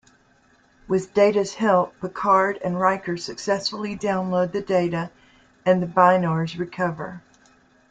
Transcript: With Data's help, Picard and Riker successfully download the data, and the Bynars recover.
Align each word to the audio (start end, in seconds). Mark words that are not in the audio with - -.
With 0.87 1.13
Data's 1.13 1.53
help, 1.53 1.93
Picard 2.01 2.57
and 2.63 2.79
Riker 2.79 3.17
successfully 3.17 3.95
download 3.95 4.51
the 4.51 4.59
data, 4.61 5.11
and 5.63 5.79
the 5.79 5.85
Bynars 5.85 6.57
recover. 6.57 7.21